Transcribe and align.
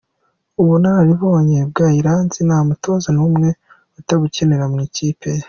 Ubunararibonye 0.61 1.57
bwa 1.69 1.87
Iranzi 1.99 2.39
nta 2.47 2.59
mutoza 2.67 3.09
n’umwe 3.15 3.49
utabukenera 3.99 4.65
mu 4.71 4.77
ikipe 4.87 5.27
ye. 5.35 5.39